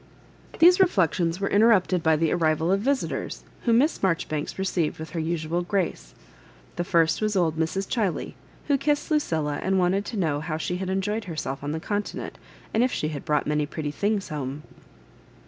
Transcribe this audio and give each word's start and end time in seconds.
These 0.57 0.79
reflections 0.79 1.39
were 1.39 1.47
inter 1.47 1.67
rupted 1.69 2.01
by 2.01 2.15
the 2.15 2.31
arrival 2.31 2.71
of 2.71 2.79
visitors, 2.79 3.43
whom 3.65 3.77
Miss 3.77 4.01
Marjoribanks 4.01 4.57
received 4.57 4.97
with 4.97 5.11
her 5.11 5.19
ususd 5.19 5.67
grace. 5.67 6.15
The 6.75 6.83
first 6.83 7.21
was 7.21 7.35
old 7.35 7.55
TiSie, 7.55 7.81
Chiley, 7.87 8.33
who 8.67 8.79
kiss^ 8.79 9.11
Lu 9.11 9.17
cilla^ 9.17 9.59
and 9.61 9.77
wanted 9.77 10.03
to 10.05 10.17
know 10.17 10.39
how 10.39 10.57
she 10.57 10.77
had 10.77 10.89
enjoyed 10.89 11.25
herself 11.25 11.63
on 11.63 11.71
the 11.71 11.79
Contment, 11.79 12.39
and 12.73 12.81
if 12.81 12.91
she 12.91 13.09
had 13.09 13.23
brought 13.25 13.45
many 13.45 13.67
pretty 13.67 13.91
things 13.91 14.29
home. 14.29 14.63